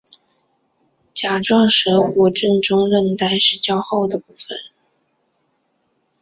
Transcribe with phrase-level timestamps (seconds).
[1.13, 4.57] 甲状舌骨正中韧带是较厚的部分。